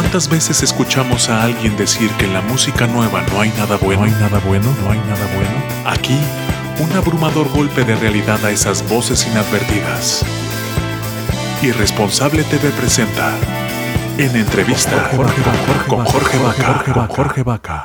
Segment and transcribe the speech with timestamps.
[0.00, 4.02] ¿Cuántas veces escuchamos a alguien decir que en la música nueva no hay nada bueno,
[4.02, 5.90] no hay nada bueno, no hay nada bueno?
[5.90, 6.16] Aquí,
[6.78, 10.24] un abrumador golpe de realidad a esas voces inadvertidas.
[11.62, 13.34] Irresponsable TV presenta
[14.18, 15.10] en entrevista
[15.88, 17.08] con Jorge Vaca.
[17.08, 17.84] Jorge Vaca.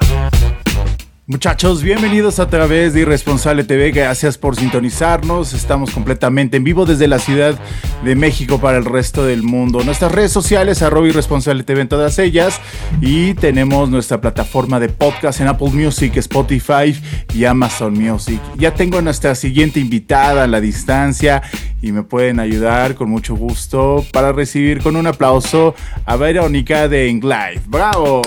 [1.26, 3.92] Muchachos, bienvenidos a través de Irresponsable TV.
[3.92, 5.54] Gracias por sintonizarnos.
[5.54, 7.58] Estamos completamente en vivo desde la Ciudad
[8.04, 9.86] de México para el resto del mundo.
[9.86, 12.60] Nuestras redes sociales, arroba Irresponsable TV en todas ellas.
[13.00, 16.94] Y tenemos nuestra plataforma de podcast en Apple Music, Spotify
[17.34, 18.42] y Amazon Music.
[18.58, 21.42] Ya tengo a nuestra siguiente invitada a la distancia
[21.82, 25.74] y me pueden ayudar con mucho gusto para recibir con un aplauso
[26.06, 27.62] a Verónica de Englive.
[27.66, 28.22] ¡Bravo!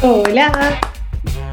[0.00, 0.78] Hola.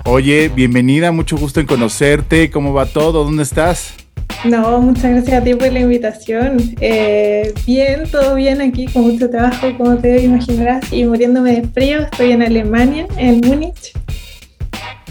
[0.08, 2.52] Oye, bienvenida, mucho gusto en conocerte.
[2.52, 3.23] ¿Cómo va todo?
[3.23, 3.95] ¿Dónde estás?
[4.44, 6.75] No, muchas gracias a ti por la invitación.
[6.80, 12.02] Eh, bien, todo bien aquí, con mucho trabajo, como te imaginarás, y muriéndome de frío.
[12.03, 13.94] Estoy en Alemania, en Múnich.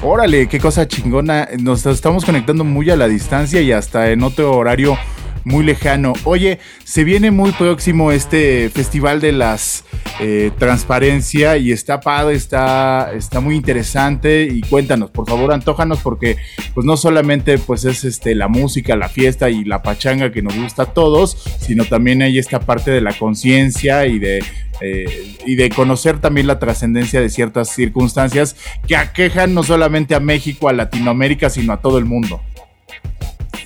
[0.01, 1.49] Órale, qué cosa chingona.
[1.59, 4.97] Nos estamos conectando muy a la distancia y hasta en otro horario
[5.45, 6.15] muy lejano.
[6.25, 9.85] Oye, se viene muy próximo este Festival de las
[10.21, 16.37] eh, Transparencia y está padre, está, está muy interesante y cuéntanos, por favor, antójanos porque
[16.75, 20.57] pues no solamente pues es este, la música, la fiesta y la pachanga que nos
[20.57, 24.43] gusta a todos, sino también hay esta parte de la conciencia y de
[24.81, 28.57] eh, y de conocer también la trascendencia de ciertas circunstancias
[28.89, 32.41] que aquejan no solamente a México, a Latinoamérica, sino a todo el mundo.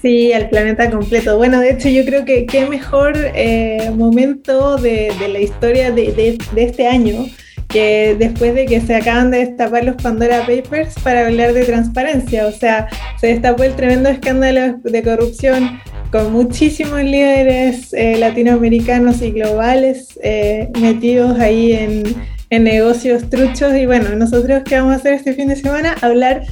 [0.00, 1.36] Sí, al planeta completo.
[1.36, 6.86] Bueno, de hecho yo creo que qué mejor eh, momento de, la historia de, este
[6.86, 7.26] año
[7.68, 12.46] que después de que se acaban de destapar los Pandora Papers para hablar de transparencia.
[12.46, 12.88] O sea,
[13.20, 15.80] se destapó el tremendo escándalo de corrupción
[16.12, 22.04] con muchísimos líderes eh, latinoamericanos y globales eh, metidos ahí en,
[22.50, 23.74] en negocios truchos.
[23.74, 25.96] Y bueno, nosotros qué vamos a hacer este fin de semana?
[26.00, 26.44] Hablar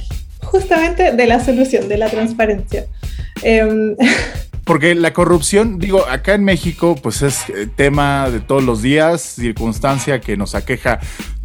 [0.43, 2.85] justamente de la solución, de la transparencia.
[3.43, 3.95] Em,
[4.67, 9.21] Porque la corrupción, digo, acá en México, pues es eh, tema de todos los días,
[9.21, 10.99] circunstancia que nos aqueja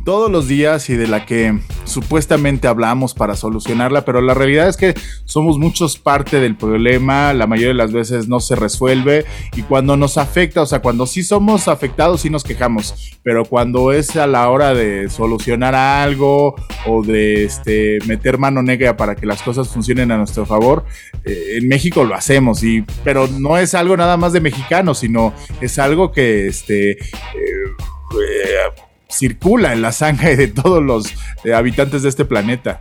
[0.05, 4.77] todos los días y de la que supuestamente hablamos para solucionarla, pero la realidad es
[4.77, 9.25] que somos muchos parte del problema, la mayoría de las veces no se resuelve
[9.57, 13.93] y cuando nos afecta, o sea, cuando sí somos afectados sí nos quejamos, pero cuando
[13.93, 16.55] es a la hora de solucionar algo
[16.87, 20.85] o de este, meter mano negra para que las cosas funcionen a nuestro favor,
[21.25, 25.33] eh, en México lo hacemos, y, pero no es algo nada más de mexicanos, sino
[25.61, 26.99] es algo que este, eh,
[27.35, 31.07] eh, circula en la sangre de todos los
[31.45, 32.81] eh, habitantes de este planeta.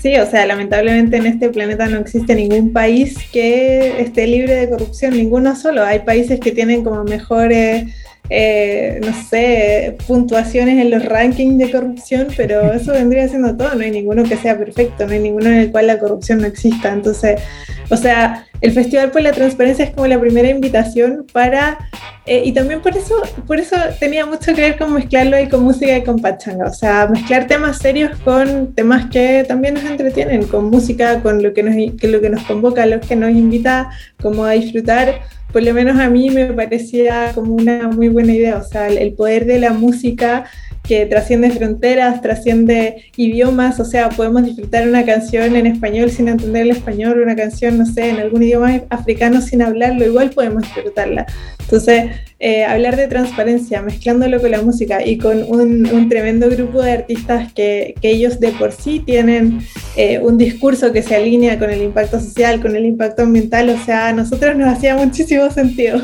[0.00, 4.68] Sí, o sea, lamentablemente en este planeta no existe ningún país que esté libre de
[4.68, 5.84] corrupción, ninguno solo.
[5.84, 7.92] Hay países que tienen como mejores,
[8.28, 13.74] eh, no sé, puntuaciones en los rankings de corrupción, pero eso vendría siendo todo.
[13.74, 16.46] No hay ninguno que sea perfecto, no hay ninguno en el cual la corrupción no
[16.46, 16.92] exista.
[16.92, 17.40] Entonces,
[17.88, 21.78] o sea, el Festival por la Transparencia es como la primera invitación para,
[22.24, 23.14] eh, y también por eso,
[23.46, 26.72] por eso tenía mucho que ver con mezclarlo ahí con música y con pachanga, o
[26.72, 31.62] sea, mezclar temas serios con temas que también nos entretienen, con música, con lo que
[31.62, 35.20] nos, que lo que nos convoca, lo que nos invita como a disfrutar,
[35.56, 39.14] por lo menos a mí me parecía como una muy buena idea, o sea, el
[39.14, 40.44] poder de la música
[40.86, 46.62] que trasciende fronteras, trasciende idiomas, o sea, podemos disfrutar una canción en español sin entender
[46.62, 51.26] el español, una canción, no sé, en algún idioma africano sin hablarlo, igual podemos disfrutarla.
[51.60, 56.92] Entonces, eh, hablar de transparencia, mezclándolo con la música y con un, tremendo grupo de
[56.92, 59.60] artistas que, ellos de por sí tienen
[59.96, 63.78] eh, un discurso que se alinea con el impacto social, con el impacto ambiental, o
[63.84, 66.00] sea, a nosotros nos hacía muchísimo sentido.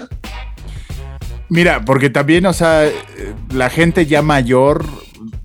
[1.52, 2.88] Mira, porque también, o sea,
[3.52, 4.86] la gente ya mayor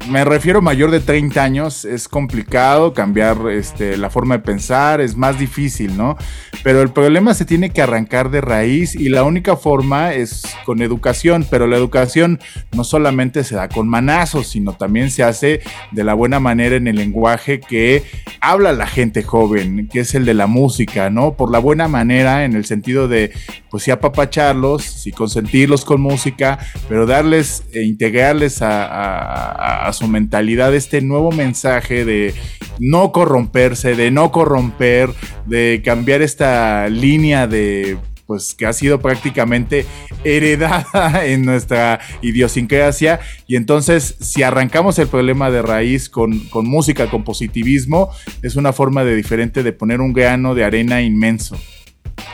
[0.10, 5.16] me refiero mayor de 30 años, es complicado cambiar este, la forma de pensar, es
[5.16, 6.18] más difícil, ¿no?
[6.64, 10.82] Pero el problema se tiene que arrancar de raíz y la única forma es con
[10.82, 12.40] educación, pero la educación
[12.76, 15.62] no solamente se da con manazos, sino también se hace
[15.92, 18.04] de la buena manera en el lenguaje que
[18.42, 21.34] habla la gente joven, que es el de la música, ¿no?
[21.34, 23.32] Por la buena manera en el sentido de,
[23.70, 30.74] pues sí apapacharlos, sí consentirlos con música, pero darles e integrarles a, a su mentalidad
[30.76, 32.34] este nuevo mensaje de
[32.80, 35.10] no corromperse, de no corromper,
[35.46, 37.98] de cambiar esta línea de
[38.28, 39.86] pues que ha sido prácticamente
[40.24, 43.22] heredada en nuestra idiosincrasia.
[43.48, 48.12] Y entonces, si arrancamos el problema de raíz con, con música, con positivismo,
[48.44, 51.58] es una forma de diferente de poner un grano de arena inmenso.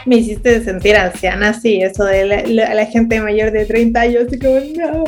[0.05, 4.59] Me hiciste sentir anciana, sí, eso de la, gente mayor de 30 años, así como,
[4.59, 5.03] no,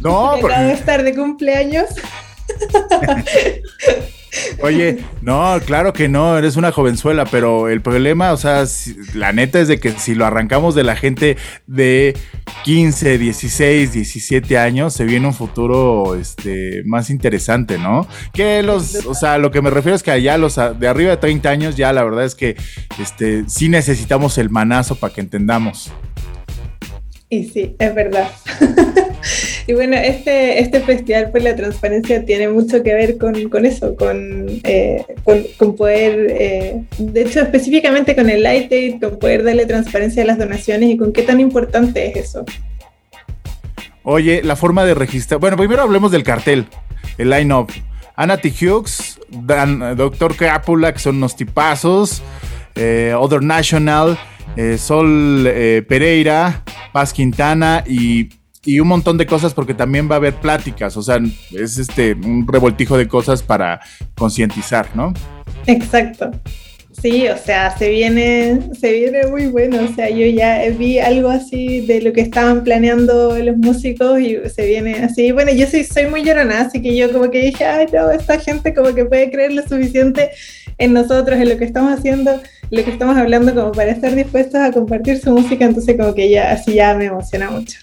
[0.00, 1.88] no, de estar de cumpleaños.
[4.62, 8.64] Oye, no, claro que no, eres una jovenzuela, pero el problema, o sea,
[9.14, 11.36] la neta es de que si lo arrancamos de la gente
[11.66, 12.16] de
[12.64, 18.06] 15, 16, 17 años, se viene un futuro este, más interesante, ¿no?
[18.32, 21.16] Que los, o sea, lo que me refiero es que allá los de arriba de
[21.16, 22.56] 30 años, ya la verdad es que
[23.00, 25.90] este, sí necesitamos el manazo para que entendamos.
[27.28, 28.28] Y sí, es verdad.
[29.66, 33.34] y bueno, este, este festival por la transparencia tiene mucho que ver con,
[33.66, 33.96] eso,
[34.64, 40.22] eh, con, con, poder, eh, de hecho específicamente con el Light con poder darle transparencia
[40.22, 42.44] a las donaciones y con qué tan importante es eso.
[44.02, 45.40] Oye, la forma de registrar.
[45.40, 46.66] Bueno, primero hablemos del cartel,
[47.18, 47.70] el line-up.
[48.16, 48.38] Anna.
[48.42, 50.36] Hughes, Dan, Dr.
[50.36, 52.22] Capula, que son unos tipazos.
[52.74, 54.18] Eh, Other National,
[54.56, 56.62] eh, Sol eh, Pereira,
[56.92, 58.28] Paz Quintana y,
[58.66, 61.18] un montón de cosas porque también va a haber pláticas, o sea,
[61.52, 63.80] es este un revoltijo de cosas para
[64.16, 65.12] concientizar, ¿no?
[65.66, 66.30] Exacto.
[67.00, 69.78] Sí, o sea, se viene, se viene muy bueno.
[69.82, 74.36] O sea, yo ya vi algo así de lo que estaban planeando los músicos y
[74.50, 75.32] se viene así.
[75.32, 78.38] Bueno, yo soy, soy muy llorona, así que yo como que dije, ay, no, esta
[78.38, 80.30] gente como que puede creer lo suficiente
[80.76, 82.40] en nosotros, en lo que estamos haciendo
[82.70, 86.30] lo que estamos hablando como para estar dispuestos a compartir su música, entonces como que
[86.30, 87.80] ya así ya me emociona mucho.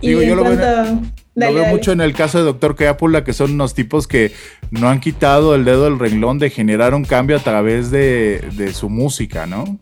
[0.00, 4.06] Y yo lo, veo, mucho en el caso de Doctor Keapula, que son unos tipos
[4.06, 4.32] que
[4.70, 8.72] no han quitado el dedo del renglón de generar un cambio a través de, de
[8.72, 9.78] su música, ¿no?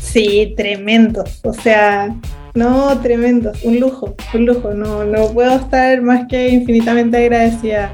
[0.00, 1.24] Sí, tremendo.
[1.42, 2.14] O sea,
[2.54, 3.52] no, tremendo.
[3.62, 4.72] Un lujo, un lujo.
[4.72, 7.92] No, no puedo estar más que infinitamente agradecida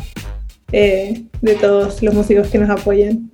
[0.70, 3.28] eh, de todos los músicos que nos apoyan.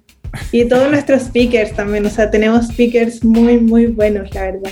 [0.53, 4.71] Y todos nuestros speakers también, o sea, tenemos speakers muy, muy buenos, la verdad.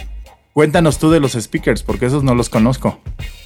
[0.56, 2.98] Cuéntanos tú de los speakers, porque esos no los conozco.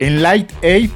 [0.00, 0.90] Enlightaid.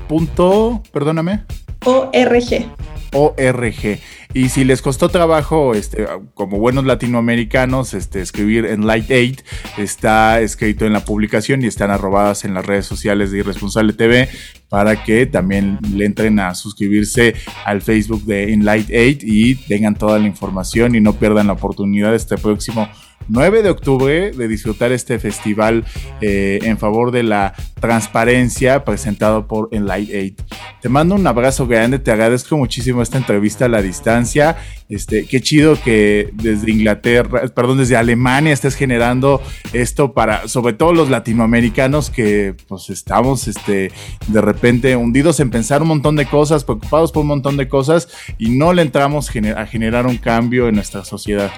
[0.90, 1.44] perdóname.
[1.84, 2.66] ORG.
[3.12, 3.99] ORG.
[4.32, 9.44] Y si les costó trabajo, este, como buenos latinoamericanos, este, escribir en Light 8,
[9.76, 14.28] está escrito en la publicación y están arrobadas en las redes sociales de Irresponsable TV
[14.75, 20.19] para que también le entren a suscribirse al Facebook de Enlight 8 y tengan toda
[20.19, 22.88] la información y no pierdan la oportunidad este próximo
[23.28, 25.85] 9 de octubre de disfrutar este festival
[26.21, 30.59] eh, en favor de la transparencia presentado por Enlight 8.
[30.83, 34.57] Te mando un abrazo grande, te agradezco muchísimo esta entrevista a la distancia.
[34.88, 39.40] Este, qué chido que desde Inglaterra, perdón, desde Alemania estés generando
[39.73, 43.90] esto para, sobre todo los latinoamericanos que pues estamos este,
[44.28, 44.63] de repente
[44.97, 48.73] hundidos en pensar un montón de cosas, preocupados por un montón de cosas y no
[48.73, 51.50] le entramos a generar un cambio en nuestra sociedad.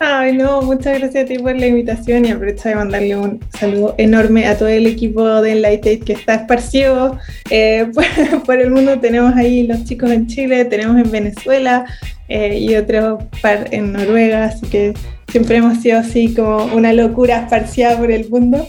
[0.00, 3.96] Ay, no, muchas gracias a ti por la invitación y aprovecho de mandarle un saludo
[3.98, 7.18] enorme a todo el equipo de Enlighted que está esparcido
[7.50, 7.90] eh,
[8.46, 9.00] por, el mundo.
[9.00, 11.84] Tenemos ahí los chicos en Chile, tenemos en Venezuela
[12.28, 14.94] eh, y otro par en Noruega, así que
[15.32, 18.68] siempre hemos sido así como una locura esparcida por el mundo,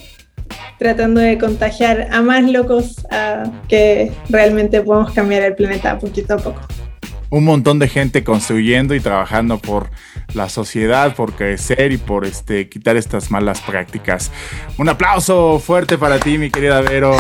[0.78, 6.38] tratando de contagiar a más locos a que realmente podamos cambiar el planeta poquito a
[6.38, 6.62] poco
[7.30, 9.90] un montón de gente construyendo y trabajando por
[10.34, 14.32] la sociedad, por crecer y por este, quitar estas malas prácticas.
[14.78, 17.16] Un aplauso fuerte para ti, mi querida Vero.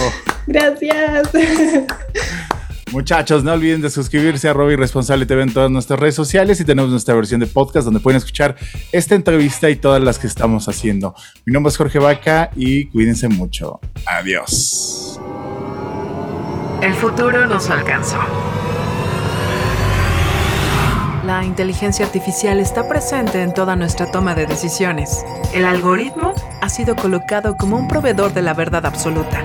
[0.48, 1.30] Gracias.
[2.92, 6.66] Muchachos, no olviden de suscribirse a Robbie Responsable TV en todas nuestras redes sociales y
[6.66, 8.56] tenemos nuestra versión de podcast donde pueden escuchar
[8.92, 11.14] esta entrevista y todas las que estamos haciendo.
[11.46, 13.80] Mi nombre es Jorge Vaca y cuídense mucho.
[14.08, 15.20] Adiós.
[16.82, 18.18] El futuro nos alcanzó.
[21.28, 25.24] La inteligencia artificial está presente en toda nuestra toma de decisiones.
[25.54, 29.44] El algoritmo ha sido colocado como un proveedor de la verdad absoluta,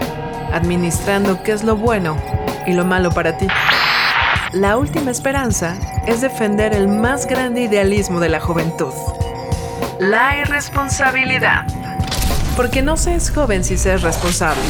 [0.50, 2.16] administrando qué es lo bueno
[2.66, 3.46] y lo malo para ti.
[4.52, 8.92] La última esperanza es defender el más grande idealismo de la juventud.
[9.98, 11.66] La irresponsabilidad.
[12.56, 14.62] Porque no se es joven si se es responsable.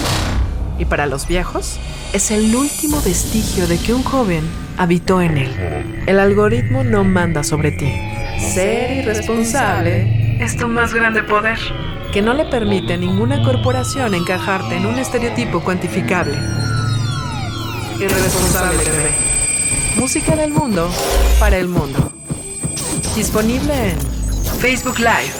[0.78, 1.78] Y para los viejos,
[2.14, 4.48] es el último vestigio de que un joven
[4.78, 6.02] habitó en él.
[6.06, 7.92] El algoritmo no manda sobre ti.
[8.38, 11.58] Ser irresponsable es tu más grande poder,
[12.12, 16.36] que no le permite a ninguna corporación encajarte en un estereotipo cuantificable.
[18.00, 19.10] Irresponsable TV.
[19.96, 20.90] Música del mundo
[21.38, 22.12] para el mundo.
[23.14, 24.00] Disponible en
[24.58, 25.32] Facebook Live,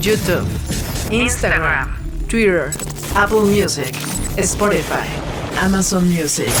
[0.00, 0.46] YouTube,
[1.10, 1.96] Instagram,
[2.28, 2.70] Twitter,
[3.14, 3.94] Apple Music,
[4.36, 5.06] Spotify,
[5.60, 6.52] Amazon Music.